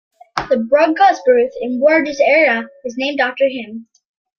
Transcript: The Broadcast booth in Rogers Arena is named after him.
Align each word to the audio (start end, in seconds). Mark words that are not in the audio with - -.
The 0.49 0.57
Broadcast 0.57 1.21
booth 1.27 1.51
in 1.61 1.79
Rogers 1.79 2.19
Arena 2.19 2.63
is 2.85 2.95
named 2.97 3.19
after 3.19 3.47
him. 3.47 3.87